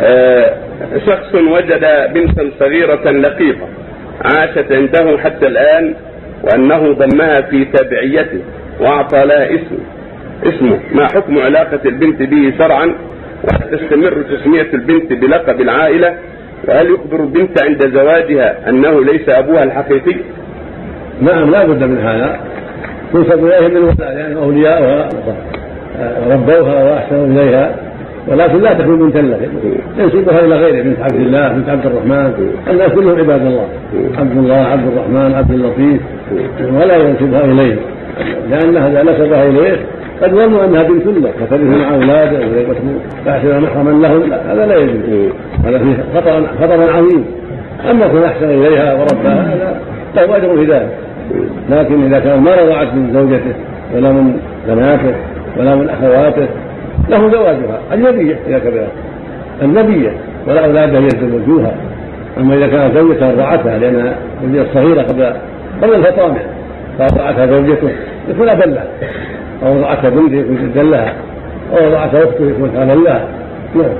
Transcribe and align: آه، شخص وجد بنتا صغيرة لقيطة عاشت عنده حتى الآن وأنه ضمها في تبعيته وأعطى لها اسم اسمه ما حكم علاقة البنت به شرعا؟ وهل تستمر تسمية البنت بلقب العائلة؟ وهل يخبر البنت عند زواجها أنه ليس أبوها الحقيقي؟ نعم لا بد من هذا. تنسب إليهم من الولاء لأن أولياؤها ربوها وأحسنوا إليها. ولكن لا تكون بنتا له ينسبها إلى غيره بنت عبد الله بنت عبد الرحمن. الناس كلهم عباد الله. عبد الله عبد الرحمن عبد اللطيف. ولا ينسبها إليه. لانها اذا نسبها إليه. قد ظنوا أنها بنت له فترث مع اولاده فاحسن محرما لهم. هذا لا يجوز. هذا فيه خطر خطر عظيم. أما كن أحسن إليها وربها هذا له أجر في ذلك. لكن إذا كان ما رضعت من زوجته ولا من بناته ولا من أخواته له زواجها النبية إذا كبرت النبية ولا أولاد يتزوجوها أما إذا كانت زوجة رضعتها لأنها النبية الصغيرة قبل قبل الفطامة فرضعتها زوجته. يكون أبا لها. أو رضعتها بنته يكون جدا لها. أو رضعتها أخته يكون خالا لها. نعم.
آه، 0.00 0.52
شخص 1.06 1.34
وجد 1.34 1.84
بنتا 2.14 2.50
صغيرة 2.60 3.10
لقيطة 3.10 3.68
عاشت 4.24 4.72
عنده 4.72 5.18
حتى 5.18 5.46
الآن 5.46 5.94
وأنه 6.42 6.92
ضمها 6.92 7.40
في 7.40 7.64
تبعيته 7.64 8.40
وأعطى 8.80 9.24
لها 9.24 9.54
اسم 9.54 9.78
اسمه 10.46 10.78
ما 10.92 11.06
حكم 11.06 11.38
علاقة 11.38 11.80
البنت 11.84 12.22
به 12.22 12.52
شرعا؟ 12.58 12.94
وهل 13.44 13.78
تستمر 13.78 14.22
تسمية 14.22 14.68
البنت 14.74 15.12
بلقب 15.12 15.60
العائلة؟ 15.60 16.14
وهل 16.68 16.90
يخبر 16.90 17.20
البنت 17.20 17.62
عند 17.62 17.88
زواجها 17.94 18.68
أنه 18.68 19.04
ليس 19.04 19.28
أبوها 19.28 19.64
الحقيقي؟ 19.64 20.16
نعم 21.20 21.50
لا 21.50 21.64
بد 21.64 21.82
من 21.82 21.98
هذا. 21.98 22.40
تنسب 23.12 23.46
إليهم 23.46 23.70
من 23.70 23.76
الولاء 23.76 24.14
لأن 24.14 24.36
أولياؤها 24.36 25.08
ربوها 26.30 26.84
وأحسنوا 26.84 27.26
إليها. 27.26 27.87
ولكن 28.30 28.60
لا 28.62 28.74
تكون 28.74 28.98
بنتا 28.98 29.18
له 29.18 29.38
ينسبها 29.98 30.40
إلى 30.40 30.54
غيره 30.56 30.82
بنت 30.82 31.00
عبد 31.00 31.20
الله 31.20 31.48
بنت 31.48 31.68
عبد 31.68 31.86
الرحمن. 31.86 32.52
الناس 32.70 32.92
كلهم 32.92 33.18
عباد 33.18 33.46
الله. 33.46 33.68
عبد 34.18 34.36
الله 34.36 34.54
عبد 34.54 34.86
الرحمن 34.92 35.34
عبد 35.34 35.50
اللطيف. 35.50 36.00
ولا 36.72 36.96
ينسبها 36.96 37.44
إليه. 37.44 37.76
لانها 38.50 38.88
اذا 38.88 39.02
نسبها 39.02 39.48
إليه. 39.48 39.76
قد 40.22 40.30
ظنوا 40.30 40.64
أنها 40.64 40.82
بنت 40.82 41.06
له 41.06 41.30
فترث 41.40 41.60
مع 41.60 41.94
اولاده 41.94 42.38
فاحسن 43.24 43.60
محرما 43.60 44.06
لهم. 44.06 44.32
هذا 44.32 44.66
لا 44.66 44.76
يجوز. 44.76 45.32
هذا 45.64 45.78
فيه 45.78 45.96
خطر 46.14 46.46
خطر 46.60 46.92
عظيم. 46.92 47.24
أما 47.90 48.08
كن 48.08 48.22
أحسن 48.24 48.50
إليها 48.50 48.94
وربها 48.94 49.54
هذا 49.54 49.80
له 50.16 50.36
أجر 50.36 50.56
في 50.56 50.64
ذلك. 50.72 50.90
لكن 51.70 52.04
إذا 52.04 52.18
كان 52.18 52.40
ما 52.40 52.54
رضعت 52.54 52.94
من 52.94 53.12
زوجته 53.12 53.54
ولا 53.94 54.12
من 54.12 54.40
بناته 54.68 55.14
ولا 55.58 55.74
من 55.74 55.88
أخواته 55.88 56.48
له 57.08 57.30
زواجها 57.30 57.80
النبية 57.92 58.38
إذا 58.46 58.58
كبرت 58.58 58.88
النبية 59.62 60.12
ولا 60.46 60.64
أولاد 60.64 60.94
يتزوجوها 60.94 61.74
أما 62.38 62.54
إذا 62.54 62.66
كانت 62.66 62.98
زوجة 62.98 63.32
رضعتها 63.32 63.78
لأنها 63.78 64.14
النبية 64.44 64.62
الصغيرة 64.62 65.02
قبل 65.02 65.32
قبل 65.82 65.94
الفطامة 65.94 66.38
فرضعتها 66.98 67.46
زوجته. 67.46 67.90
يكون 68.28 68.48
أبا 68.48 68.64
لها. 68.64 68.86
أو 69.62 69.76
رضعتها 69.76 70.10
بنته 70.10 70.34
يكون 70.34 70.56
جدا 70.56 70.82
لها. 70.82 71.14
أو 71.72 71.86
رضعتها 71.86 72.24
أخته 72.24 72.50
يكون 72.50 72.70
خالا 72.76 72.94
لها. 72.94 73.28
نعم. 73.74 73.90